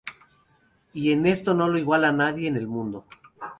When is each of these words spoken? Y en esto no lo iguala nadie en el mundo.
Y 0.93 1.11
en 1.11 1.27
esto 1.27 1.53
no 1.53 1.69
lo 1.69 1.77
iguala 1.77 2.11
nadie 2.11 2.47
en 2.47 2.55
el 2.55 2.65
mundo. 2.65 3.05